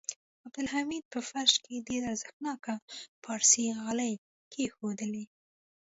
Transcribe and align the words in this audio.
عبدالحمید 0.45 1.03
په 1.13 1.19
فرش 1.29 1.53
کې 1.63 1.85
ډېر 1.87 2.01
ارزښتناکه 2.11 2.73
پارسي 3.23 3.65
غالۍ 3.81 4.13
کېښودلې. 4.51 5.25